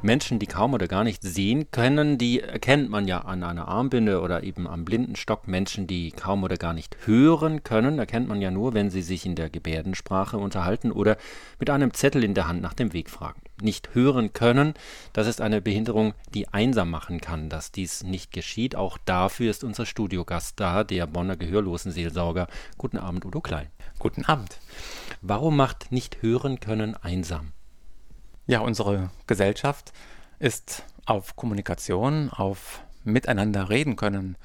Menschen, 0.00 0.38
die 0.38 0.46
kaum 0.46 0.74
oder 0.74 0.86
gar 0.86 1.02
nicht 1.02 1.24
sehen 1.24 1.72
können, 1.72 2.18
die 2.18 2.40
erkennt 2.40 2.88
man 2.88 3.08
ja 3.08 3.22
an 3.22 3.42
einer 3.42 3.66
Armbinde 3.66 4.20
oder 4.20 4.44
eben 4.44 4.68
am 4.68 4.84
Blindenstock. 4.84 5.48
Menschen, 5.48 5.88
die 5.88 6.12
kaum 6.12 6.44
oder 6.44 6.56
gar 6.56 6.72
nicht 6.72 6.96
hören 7.06 7.64
können, 7.64 7.98
erkennt 7.98 8.28
man 8.28 8.40
ja 8.40 8.52
nur, 8.52 8.74
wenn 8.74 8.90
sie 8.90 9.02
sich 9.02 9.26
in 9.26 9.34
der 9.34 9.50
Gebärdensprache 9.50 10.38
unterhalten 10.38 10.92
oder 10.92 11.16
mit 11.58 11.68
einem 11.68 11.92
Zettel 11.94 12.22
in 12.22 12.34
der 12.34 12.46
Hand 12.46 12.62
nach 12.62 12.74
dem 12.74 12.92
Weg 12.92 13.10
fragen. 13.10 13.40
Nicht 13.60 13.94
hören 13.94 14.32
können, 14.32 14.74
das 15.12 15.26
ist 15.26 15.40
eine 15.40 15.60
Behinderung, 15.60 16.14
die 16.32 16.46
einsam 16.46 16.90
machen 16.90 17.20
kann. 17.20 17.48
Dass 17.48 17.72
dies 17.72 18.04
nicht 18.04 18.30
geschieht, 18.30 18.76
auch 18.76 18.98
dafür 19.04 19.50
ist 19.50 19.64
unser 19.64 19.84
Studiogast 19.84 20.60
da, 20.60 20.84
der 20.84 21.08
Bonner 21.08 21.36
Gehörlosenseelsorger. 21.36 22.46
Guten 22.76 22.98
Abend, 22.98 23.24
Udo 23.24 23.40
Klein. 23.40 23.66
Guten 23.98 24.24
Abend. 24.26 24.58
Warum 25.22 25.56
macht 25.56 25.90
nicht 25.90 26.22
hören 26.22 26.60
können 26.60 26.94
einsam? 26.94 27.52
Ja, 28.48 28.60
unsere 28.60 29.10
Gesellschaft 29.26 29.92
ist 30.38 30.82
auf 31.04 31.36
Kommunikation, 31.36 32.30
auf 32.30 32.80
Miteinander 33.04 33.68
reden 33.68 33.94
können 33.94 34.38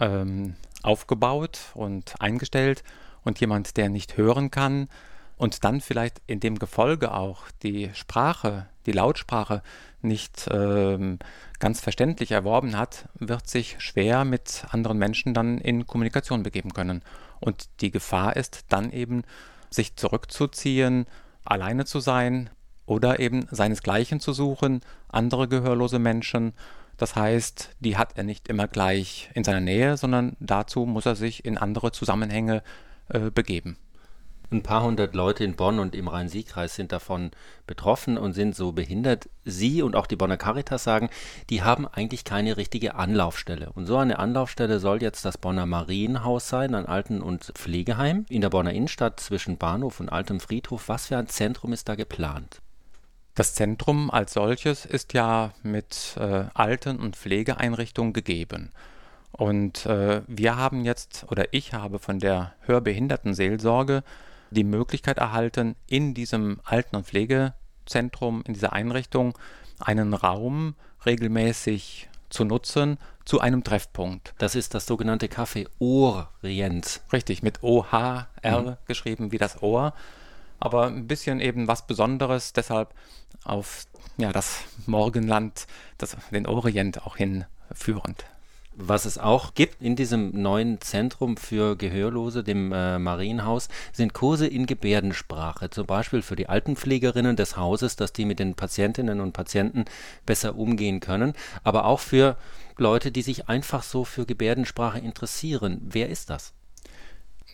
ähm, 0.00 0.54
aufgebaut 0.84 1.58
und 1.74 2.14
eingestellt. 2.20 2.84
Und 3.24 3.40
jemand, 3.40 3.76
der 3.76 3.88
nicht 3.88 4.16
hören 4.16 4.52
kann 4.52 4.88
und 5.36 5.64
dann 5.64 5.80
vielleicht 5.80 6.22
in 6.28 6.38
dem 6.38 6.60
Gefolge 6.60 7.12
auch 7.12 7.50
die 7.64 7.90
Sprache, 7.94 8.68
die 8.86 8.92
Lautsprache 8.92 9.64
nicht 10.02 10.48
ähm, 10.52 11.18
ganz 11.58 11.80
verständlich 11.80 12.30
erworben 12.30 12.76
hat, 12.76 13.08
wird 13.18 13.48
sich 13.48 13.74
schwer 13.80 14.24
mit 14.24 14.66
anderen 14.70 14.98
Menschen 14.98 15.34
dann 15.34 15.58
in 15.58 15.84
Kommunikation 15.84 16.44
begeben 16.44 16.72
können. 16.72 17.02
Und 17.40 17.68
die 17.80 17.90
Gefahr 17.90 18.36
ist 18.36 18.66
dann 18.68 18.92
eben, 18.92 19.24
sich 19.68 19.96
zurückzuziehen, 19.96 21.06
alleine 21.44 21.86
zu 21.86 21.98
sein, 21.98 22.50
oder 22.88 23.20
eben 23.20 23.46
seinesgleichen 23.50 24.18
zu 24.18 24.32
suchen, 24.32 24.80
andere 25.08 25.46
gehörlose 25.46 25.98
Menschen. 25.98 26.54
Das 26.96 27.14
heißt, 27.14 27.76
die 27.80 27.96
hat 27.96 28.16
er 28.16 28.24
nicht 28.24 28.48
immer 28.48 28.66
gleich 28.66 29.30
in 29.34 29.44
seiner 29.44 29.60
Nähe, 29.60 29.96
sondern 29.96 30.36
dazu 30.40 30.86
muss 30.86 31.06
er 31.06 31.14
sich 31.14 31.44
in 31.44 31.58
andere 31.58 31.92
Zusammenhänge 31.92 32.62
äh, 33.08 33.30
begeben. 33.30 33.76
Ein 34.50 34.62
paar 34.62 34.82
hundert 34.82 35.14
Leute 35.14 35.44
in 35.44 35.56
Bonn 35.56 35.78
und 35.78 35.94
im 35.94 36.08
Rhein-Sieg-Kreis 36.08 36.74
sind 36.74 36.90
davon 36.90 37.32
betroffen 37.66 38.16
und 38.16 38.32
sind 38.32 38.56
so 38.56 38.72
behindert. 38.72 39.28
Sie 39.44 39.82
und 39.82 39.94
auch 39.94 40.06
die 40.06 40.16
Bonner 40.16 40.38
Caritas 40.38 40.84
sagen, 40.84 41.10
die 41.50 41.62
haben 41.62 41.86
eigentlich 41.86 42.24
keine 42.24 42.56
richtige 42.56 42.94
Anlaufstelle. 42.94 43.70
Und 43.74 43.84
so 43.84 43.98
eine 43.98 44.18
Anlaufstelle 44.18 44.80
soll 44.80 45.02
jetzt 45.02 45.26
das 45.26 45.36
Bonner 45.36 45.66
Marienhaus 45.66 46.48
sein, 46.48 46.74
ein 46.74 46.86
Alten- 46.86 47.20
und 47.20 47.52
Pflegeheim 47.54 48.24
in 48.30 48.40
der 48.40 48.48
Bonner 48.48 48.72
Innenstadt 48.72 49.20
zwischen 49.20 49.58
Bahnhof 49.58 50.00
und 50.00 50.08
Altem 50.08 50.40
Friedhof. 50.40 50.88
Was 50.88 51.08
für 51.08 51.18
ein 51.18 51.26
Zentrum 51.26 51.74
ist 51.74 51.86
da 51.90 51.94
geplant? 51.94 52.62
Das 53.38 53.54
Zentrum 53.54 54.10
als 54.10 54.32
solches 54.32 54.84
ist 54.84 55.12
ja 55.12 55.52
mit 55.62 56.16
äh, 56.18 56.46
Alten- 56.54 56.98
und 56.98 57.14
Pflegeeinrichtungen 57.14 58.12
gegeben. 58.12 58.72
Und 59.30 59.86
äh, 59.86 60.22
wir 60.26 60.56
haben 60.56 60.84
jetzt, 60.84 61.24
oder 61.30 61.44
ich 61.52 61.72
habe 61.72 62.00
von 62.00 62.18
der 62.18 62.54
Hörbehindertenseelsorge 62.62 64.02
die 64.50 64.64
Möglichkeit 64.64 65.18
erhalten, 65.18 65.76
in 65.86 66.14
diesem 66.14 66.58
Alten- 66.64 66.96
und 66.96 67.06
Pflegezentrum, 67.06 68.42
in 68.44 68.54
dieser 68.54 68.72
Einrichtung, 68.72 69.38
einen 69.78 70.14
Raum 70.14 70.74
regelmäßig 71.06 72.08
zu 72.30 72.44
nutzen 72.44 72.98
zu 73.24 73.38
einem 73.38 73.62
Treffpunkt. 73.62 74.34
Das 74.38 74.56
ist 74.56 74.74
das 74.74 74.84
sogenannte 74.84 75.26
Café 75.26 75.68
Orient. 75.78 77.02
Richtig, 77.12 77.44
mit 77.44 77.62
O-H-R 77.62 78.62
mhm. 78.62 78.76
geschrieben 78.88 79.30
wie 79.30 79.38
das 79.38 79.62
Ohr 79.62 79.94
aber 80.58 80.86
ein 80.86 81.06
bisschen 81.06 81.40
eben 81.40 81.68
was 81.68 81.86
Besonderes, 81.86 82.52
deshalb 82.52 82.94
auf 83.44 83.86
ja, 84.16 84.32
das 84.32 84.64
Morgenland, 84.86 85.66
das, 85.96 86.16
den 86.32 86.46
Orient 86.46 87.06
auch 87.06 87.16
hinführend. 87.16 88.24
Was 88.80 89.06
es 89.06 89.18
auch 89.18 89.54
gibt 89.54 89.82
in 89.82 89.96
diesem 89.96 90.40
neuen 90.40 90.80
Zentrum 90.80 91.36
für 91.36 91.74
Gehörlose, 91.74 92.44
dem 92.44 92.72
äh, 92.72 93.00
Marienhaus, 93.00 93.68
sind 93.92 94.14
Kurse 94.14 94.46
in 94.46 94.66
Gebärdensprache, 94.66 95.68
zum 95.70 95.86
Beispiel 95.86 96.22
für 96.22 96.36
die 96.36 96.48
Altenpflegerinnen 96.48 97.34
des 97.34 97.56
Hauses, 97.56 97.96
dass 97.96 98.12
die 98.12 98.24
mit 98.24 98.38
den 98.38 98.54
Patientinnen 98.54 99.20
und 99.20 99.32
Patienten 99.32 99.84
besser 100.26 100.56
umgehen 100.56 101.00
können, 101.00 101.32
aber 101.64 101.86
auch 101.86 101.98
für 101.98 102.36
Leute, 102.76 103.10
die 103.10 103.22
sich 103.22 103.48
einfach 103.48 103.82
so 103.82 104.04
für 104.04 104.26
Gebärdensprache 104.26 105.00
interessieren. 105.00 105.80
Wer 105.82 106.08
ist 106.08 106.30
das? 106.30 106.52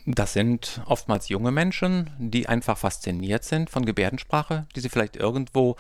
Das 0.06 0.34
sind 0.34 0.82
oftmals 0.86 1.28
junge 1.28 1.50
Menschen, 1.50 2.10
die 2.18 2.46
einfach 2.46 2.76
fasziniert 2.76 3.42
sind 3.44 3.70
von 3.70 3.86
Gebärdensprache, 3.86 4.66
die 4.76 4.80
sie 4.80 4.90
vielleicht 4.90 5.16
irgendwo 5.16 5.76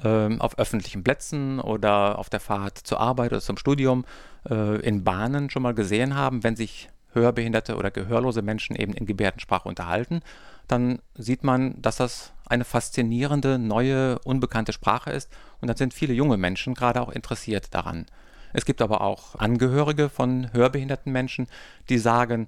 äh, 0.00 0.38
auf 0.38 0.58
öffentlichen 0.58 1.02
Plätzen 1.02 1.58
oder 1.58 2.18
auf 2.18 2.30
der 2.30 2.40
Fahrt 2.40 2.78
zur 2.78 3.00
Arbeit 3.00 3.32
oder 3.32 3.40
zum 3.40 3.56
Studium 3.56 4.04
äh, 4.48 4.80
in 4.80 5.02
Bahnen 5.02 5.50
schon 5.50 5.62
mal 5.62 5.74
gesehen 5.74 6.14
haben, 6.14 6.44
wenn 6.44 6.54
sich 6.54 6.88
hörbehinderte 7.14 7.76
oder 7.76 7.90
gehörlose 7.90 8.42
Menschen 8.42 8.76
eben 8.76 8.92
in 8.92 9.06
Gebärdensprache 9.06 9.68
unterhalten, 9.68 10.20
dann 10.68 11.00
sieht 11.16 11.44
man, 11.44 11.80
dass 11.80 11.96
das 11.96 12.32
eine 12.46 12.64
faszinierende, 12.64 13.58
neue, 13.58 14.18
unbekannte 14.20 14.72
Sprache 14.72 15.10
ist 15.10 15.30
und 15.60 15.68
dann 15.68 15.76
sind 15.76 15.94
viele 15.94 16.14
junge 16.14 16.36
Menschen 16.36 16.74
gerade 16.74 17.00
auch 17.00 17.10
interessiert 17.10 17.74
daran. 17.74 18.06
Es 18.52 18.64
gibt 18.64 18.82
aber 18.82 19.00
auch 19.00 19.34
Angehörige 19.34 20.08
von 20.08 20.52
hörbehinderten 20.52 21.12
Menschen, 21.12 21.48
die 21.88 21.98
sagen, 21.98 22.46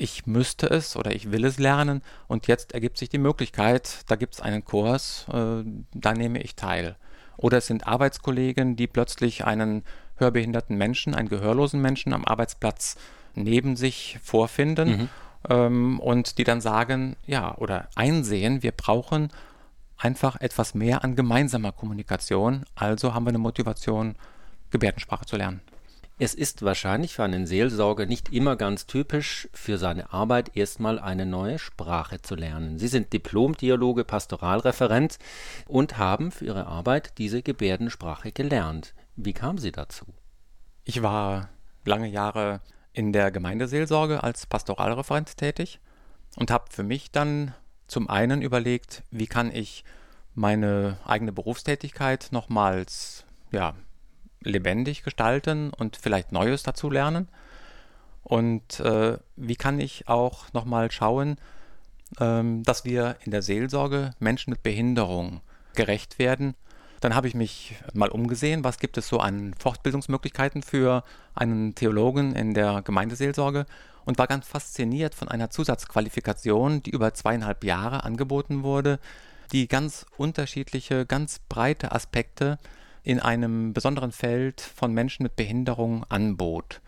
ich 0.00 0.26
müsste 0.26 0.66
es 0.68 0.96
oder 0.96 1.14
ich 1.14 1.30
will 1.30 1.44
es 1.44 1.58
lernen 1.58 2.02
und 2.26 2.46
jetzt 2.46 2.72
ergibt 2.72 2.96
sich 2.96 3.10
die 3.10 3.18
Möglichkeit, 3.18 4.00
da 4.08 4.16
gibt 4.16 4.34
es 4.34 4.40
einen 4.40 4.64
Kurs, 4.64 5.26
äh, 5.32 5.62
da 5.92 6.12
nehme 6.14 6.40
ich 6.42 6.56
teil. 6.56 6.96
Oder 7.36 7.58
es 7.58 7.66
sind 7.66 7.86
Arbeitskollegen, 7.86 8.76
die 8.76 8.86
plötzlich 8.86 9.44
einen 9.44 9.84
hörbehinderten 10.16 10.76
Menschen, 10.76 11.14
einen 11.14 11.28
gehörlosen 11.28 11.80
Menschen 11.80 12.12
am 12.12 12.24
Arbeitsplatz 12.24 12.96
neben 13.34 13.76
sich 13.76 14.18
vorfinden 14.22 14.88
mhm. 14.88 15.08
ähm, 15.48 16.00
und 16.00 16.38
die 16.38 16.44
dann 16.44 16.60
sagen, 16.60 17.16
ja, 17.26 17.54
oder 17.56 17.88
einsehen, 17.94 18.62
wir 18.62 18.72
brauchen 18.72 19.28
einfach 19.96 20.40
etwas 20.40 20.74
mehr 20.74 21.04
an 21.04 21.14
gemeinsamer 21.14 21.72
Kommunikation, 21.72 22.64
also 22.74 23.12
haben 23.12 23.24
wir 23.24 23.30
eine 23.30 23.38
Motivation, 23.38 24.16
Gebärdensprache 24.70 25.26
zu 25.26 25.36
lernen. 25.36 25.60
Es 26.22 26.34
ist 26.34 26.60
wahrscheinlich 26.60 27.14
für 27.14 27.24
einen 27.24 27.46
Seelsorger 27.46 28.04
nicht 28.04 28.30
immer 28.30 28.56
ganz 28.56 28.86
typisch, 28.86 29.48
für 29.54 29.78
seine 29.78 30.12
Arbeit 30.12 30.54
erstmal 30.54 30.98
eine 30.98 31.24
neue 31.24 31.58
Sprache 31.58 32.20
zu 32.20 32.34
lernen. 32.34 32.78
Sie 32.78 32.88
sind 32.88 33.14
Diplom-Dialoge, 33.14 34.04
Pastoralreferent 34.04 35.18
und 35.66 35.96
haben 35.96 36.30
für 36.30 36.44
Ihre 36.44 36.66
Arbeit 36.66 37.16
diese 37.16 37.40
Gebärdensprache 37.40 38.32
gelernt. 38.32 38.92
Wie 39.16 39.32
kam 39.32 39.56
Sie 39.56 39.72
dazu? 39.72 40.04
Ich 40.84 41.00
war 41.00 41.48
lange 41.86 42.08
Jahre 42.08 42.60
in 42.92 43.14
der 43.14 43.30
Gemeindeseelsorge 43.30 44.22
als 44.22 44.44
Pastoralreferent 44.44 45.38
tätig 45.38 45.80
und 46.36 46.50
habe 46.50 46.66
für 46.68 46.82
mich 46.82 47.12
dann 47.12 47.54
zum 47.86 48.10
einen 48.10 48.42
überlegt, 48.42 49.04
wie 49.10 49.26
kann 49.26 49.50
ich 49.50 49.84
meine 50.34 50.98
eigene 51.06 51.32
Berufstätigkeit 51.32 52.28
nochmals 52.30 53.24
ja, 53.52 53.74
lebendig 54.42 55.02
gestalten 55.02 55.70
und 55.70 55.96
vielleicht 55.96 56.32
Neues 56.32 56.62
dazu 56.62 56.90
lernen? 56.90 57.28
Und 58.22 58.80
äh, 58.80 59.18
wie 59.36 59.56
kann 59.56 59.80
ich 59.80 60.08
auch 60.08 60.52
nochmal 60.52 60.90
schauen, 60.90 61.36
ähm, 62.20 62.62
dass 62.62 62.84
wir 62.84 63.16
in 63.24 63.30
der 63.30 63.42
Seelsorge 63.42 64.12
Menschen 64.18 64.50
mit 64.50 64.62
Behinderung 64.62 65.40
gerecht 65.74 66.18
werden? 66.18 66.54
Dann 67.00 67.14
habe 67.14 67.28
ich 67.28 67.34
mich 67.34 67.76
mal 67.94 68.10
umgesehen, 68.10 68.62
was 68.62 68.78
gibt 68.78 68.98
es 68.98 69.08
so 69.08 69.20
an 69.20 69.54
Fortbildungsmöglichkeiten 69.58 70.62
für 70.62 71.02
einen 71.34 71.74
Theologen 71.74 72.36
in 72.36 72.52
der 72.52 72.82
Gemeindeseelsorge 72.82 73.64
und 74.04 74.18
war 74.18 74.26
ganz 74.26 74.46
fasziniert 74.46 75.14
von 75.14 75.28
einer 75.28 75.50
Zusatzqualifikation, 75.50 76.82
die 76.82 76.90
über 76.90 77.14
zweieinhalb 77.14 77.64
Jahre 77.64 78.04
angeboten 78.04 78.62
wurde, 78.62 78.98
die 79.52 79.66
ganz 79.66 80.04
unterschiedliche, 80.18 81.06
ganz 81.06 81.40
breite 81.48 81.92
Aspekte 81.92 82.58
in 83.02 83.20
einem 83.20 83.72
besonderen 83.72 84.12
Feld 84.12 84.60
von 84.60 84.92
Menschen 84.92 85.22
mit 85.22 85.36
Behinderung 85.36 86.04
anbot. 86.08 86.80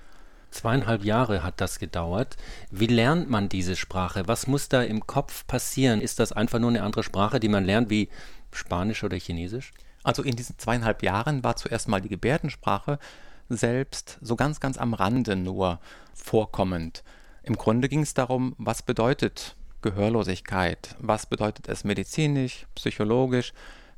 Zweieinhalb 0.51 1.03
Jahre 1.05 1.43
hat 1.43 1.61
das 1.63 1.79
gedauert. 1.79 2.37
Wie 2.71 2.87
lernt 2.87 3.31
man 3.31 3.49
diese 3.49 3.75
Sprache? 3.75 4.25
Was 4.27 4.47
muss 4.47 4.69
da 4.69 4.83
im 4.83 5.07
Kopf 5.07 5.47
passieren? 5.47 6.03
Ist 6.03 6.19
das 6.19 6.33
einfach 6.33 6.59
nur 6.59 6.69
eine 6.69 6.83
andere 6.83 7.03
Sprache, 7.03 7.41
die 7.41 7.49
man 7.49 7.65
lernt, 7.65 7.89
wie 7.89 8.11
Spanisch 8.53 9.03
oder 9.03 9.17
Chinesisch? 9.17 9.73
Also 10.03 10.23
in 10.23 10.37
diesen 10.37 10.59
zweieinhalb 10.59 11.03
Jahren 11.03 11.43
war 11.43 11.57
zuerst 11.57 11.89
mal 11.89 12.03
die 12.03 12.11
Gebärdensprache 12.11 12.99
selbst 13.49 14.19
so 14.21 14.37
ganz, 14.37 14.61
ganz 14.61 14.77
am 14.77 14.93
Rande 14.93 15.37
nur 15.37 15.81
vorkommend. 16.15 17.03
Im 17.43 17.57
Grunde 17.57 17.89
ging 17.89 18.03
es 18.03 18.15
darum, 18.15 18.55
was 18.59 18.83
bedeutet 18.83 19.57
Gehörlosigkeit? 19.81 20.97
Was 20.99 21.27
bedeutet 21.27 21.69
es 21.69 21.85
medizinisch, 21.85 22.67
psychologisch? 22.75 23.53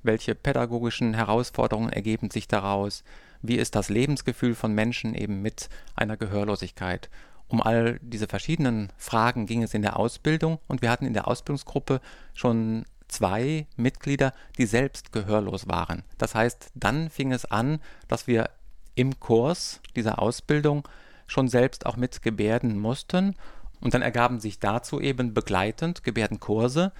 Welche 0.05 0.37
pädagogischen 0.37 1.15
Herausforderungen 1.15 1.93
ergeben 1.93 2.31
sich 2.31 2.47
daraus? 2.47 3.03
Wie 3.43 3.57
ist 3.57 3.75
das 3.75 3.89
Lebensgefühl 3.89 4.55
von 4.55 4.73
Menschen 4.73 5.15
eben 5.15 5.43
mit 5.43 5.69
einer 5.97 6.17
Gehörlosigkeit? 6.17 7.11
um 7.49 7.61
all 7.61 7.99
diese 8.03 8.27
verschiedenen 8.27 8.91
Fragen 8.97 9.47
ging 9.47 9.63
es 9.63 9.75
in 9.75 9.83
der 9.83 9.99
Ausbildung 9.99 10.59
und 10.67 10.83
wir 10.83 10.91
hatten 10.91 11.07
in 11.07 11.15
der 11.15 11.29
Ausbildungsgruppe 11.29 12.01
schon 12.33 12.85
zwei 13.09 13.67
Mitglieder, 13.77 14.33
die 14.59 14.67
selbst 14.67 15.13
gehörlos 15.13 15.69
waren. 15.69 16.03
Das 16.19 16.35
heißt, 16.35 16.71
dann 16.75 17.11
fing 17.11 17.33
es 17.33 17.45
an, 17.45 17.81
dass 18.09 18.27
wir 18.27 18.51
im 18.95 19.21
Kurs 19.21 19.81
dieser 19.95 20.21
Ausbildung 20.21 20.89
schon 21.27 21.49
selbst 21.49 21.87
auch 21.87 21.97
mit 21.97 22.23
Gebärden 22.23 22.79
mussten 22.79 23.35
und 23.81 23.95
dann 23.95 24.03
ergaben 24.03 24.41
sich 24.41 24.59
dazu 24.59 25.01
eben 25.01 25.35
begleitend 25.35 26.03
Gebärdenkurse, 26.03 26.93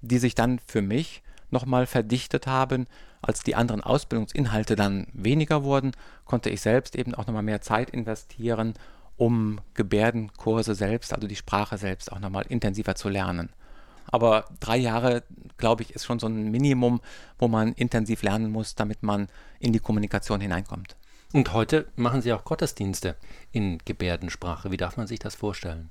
die 0.00 0.18
sich 0.18 0.34
dann 0.34 0.58
für 0.66 0.82
mich 0.82 1.22
nochmal 1.52 1.86
verdichtet 1.86 2.46
haben. 2.46 2.86
Als 3.20 3.42
die 3.42 3.54
anderen 3.54 3.82
Ausbildungsinhalte 3.82 4.74
dann 4.74 5.06
weniger 5.12 5.62
wurden, 5.62 5.92
konnte 6.24 6.50
ich 6.50 6.60
selbst 6.60 6.96
eben 6.96 7.14
auch 7.14 7.26
nochmal 7.26 7.42
mehr 7.42 7.60
Zeit 7.60 7.90
investieren, 7.90 8.74
um 9.16 9.60
Gebärdenkurse 9.74 10.74
selbst, 10.74 11.12
also 11.12 11.28
die 11.28 11.36
Sprache 11.36 11.78
selbst 11.78 12.10
auch 12.10 12.18
nochmal 12.18 12.46
intensiver 12.48 12.94
zu 12.94 13.08
lernen. 13.08 13.50
Aber 14.06 14.46
drei 14.60 14.76
Jahre, 14.76 15.22
glaube 15.56 15.82
ich, 15.82 15.94
ist 15.94 16.04
schon 16.04 16.18
so 16.18 16.26
ein 16.26 16.50
Minimum, 16.50 17.00
wo 17.38 17.48
man 17.48 17.72
intensiv 17.72 18.22
lernen 18.22 18.50
muss, 18.50 18.74
damit 18.74 19.02
man 19.02 19.28
in 19.60 19.72
die 19.72 19.78
Kommunikation 19.78 20.40
hineinkommt. 20.40 20.96
Und 21.32 21.52
heute 21.52 21.86
machen 21.96 22.20
Sie 22.20 22.32
auch 22.32 22.44
Gottesdienste 22.44 23.16
in 23.52 23.78
Gebärdensprache. 23.84 24.70
Wie 24.70 24.76
darf 24.76 24.96
man 24.96 25.06
sich 25.06 25.18
das 25.18 25.34
vorstellen? 25.34 25.90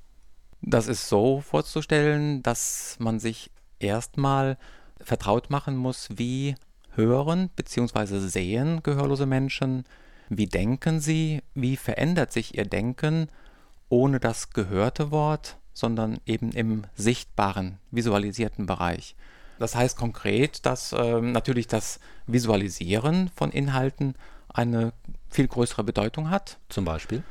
Das 0.60 0.86
ist 0.86 1.08
so 1.08 1.40
vorzustellen, 1.40 2.42
dass 2.44 2.96
man 3.00 3.18
sich 3.18 3.50
erstmal 3.80 4.56
vertraut 5.02 5.50
machen 5.50 5.76
muss, 5.76 6.08
wie 6.14 6.54
hören 6.94 7.50
bzw. 7.56 8.18
sehen 8.18 8.82
gehörlose 8.82 9.26
Menschen, 9.26 9.84
wie 10.28 10.46
denken 10.46 11.00
sie, 11.00 11.42
wie 11.54 11.76
verändert 11.76 12.32
sich 12.32 12.56
ihr 12.56 12.64
Denken 12.64 13.28
ohne 13.88 14.20
das 14.20 14.50
gehörte 14.50 15.10
Wort, 15.10 15.58
sondern 15.74 16.18
eben 16.26 16.52
im 16.52 16.84
sichtbaren, 16.94 17.78
visualisierten 17.90 18.66
Bereich. 18.66 19.16
Das 19.58 19.74
heißt 19.74 19.96
konkret, 19.96 20.64
dass 20.66 20.92
äh, 20.92 21.20
natürlich 21.20 21.66
das 21.66 22.00
Visualisieren 22.26 23.30
von 23.34 23.50
Inhalten 23.50 24.14
eine 24.48 24.92
viel 25.28 25.46
größere 25.46 25.84
Bedeutung 25.84 26.30
hat. 26.30 26.58
Zum 26.68 26.84
Beispiel? 26.84 27.22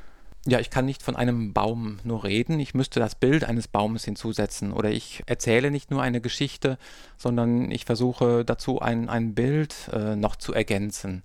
Ja, 0.48 0.60
ich 0.60 0.72
kann 0.72 0.86
nicht 0.86 1.04
von 1.04 1.16
einem 1.16 1.54
Baum 1.54 2.00
nur 2.04 2.24
reden, 2.24 2.60
ich 2.60 2.74
müsste 2.74 3.00
das 3.00 3.14
Bild 3.14 3.44
eines 3.44 3.68
Baumes 3.68 4.06
hinzusetzen. 4.06 4.74
Oder 4.74 4.90
ich 4.90 5.22
erzähle 5.28 5.70
nicht 5.70 5.92
nur 5.92 6.02
eine 6.02 6.20
Geschichte, 6.20 6.80
sondern 7.18 7.70
ich 7.70 7.86
versuche 7.86 8.44
dazu 8.44 8.80
ein, 8.82 9.08
ein 9.08 9.36
Bild 9.36 9.76
äh, 9.94 10.16
noch 10.16 10.36
zu 10.36 10.54
ergänzen. 10.54 11.24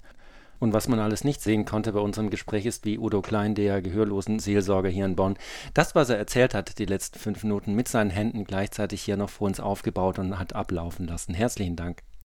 Und 0.58 0.74
was 0.74 0.88
man 0.88 0.98
alles 1.00 1.24
nicht 1.24 1.40
sehen 1.40 1.64
konnte 1.64 1.92
bei 1.92 2.00
unserem 2.00 2.30
Gespräch 2.30 2.66
ist, 2.66 2.84
wie 2.84 2.98
Udo 2.98 3.22
Klein, 3.22 3.54
der 3.54 3.80
gehörlosen 3.82 4.38
Seelsorger 4.38 4.88
hier 4.88 5.06
in 5.06 5.16
Bonn, 5.16 5.36
das, 5.74 5.94
was 5.94 6.10
er 6.10 6.18
erzählt 6.18 6.54
hat, 6.54 6.78
die 6.78 6.86
letzten 6.86 7.18
fünf 7.18 7.42
Minuten 7.42 7.74
mit 7.74 7.88
seinen 7.88 8.10
Händen 8.10 8.44
gleichzeitig 8.44 9.02
hier 9.02 9.16
noch 9.16 9.30
vor 9.30 9.48
uns 9.48 9.60
aufgebaut 9.60 10.18
und 10.18 10.38
hat 10.38 10.54
ablaufen 10.54 11.06
lassen. 11.06 11.34
Herzlichen 11.34 11.76
Dank. 11.76 12.02